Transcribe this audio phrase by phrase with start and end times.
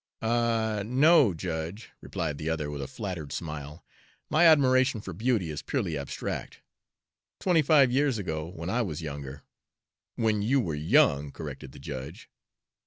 [0.23, 3.85] "Ah, no, judge," replied the other, with a flattered smile,
[4.31, 6.61] "my admiration for beauty is purely abstract.
[7.39, 9.43] Twenty five years ago, when I was younger"
[10.15, 12.31] "When you were young," corrected the judge.